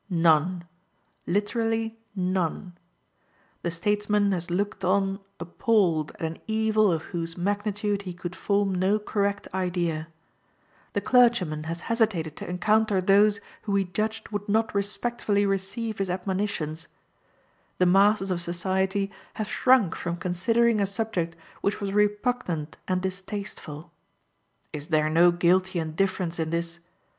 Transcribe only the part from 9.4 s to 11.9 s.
idea; the clergyman has